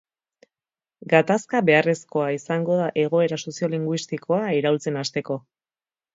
[1.11, 5.41] Gatazka beharrezkoa izango da egoera soziolinguistikoa iraultzen hasteko.